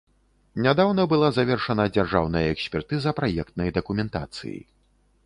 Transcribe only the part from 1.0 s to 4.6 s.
была завершана дзяржаўная экспертыза праектнай дакументацыі.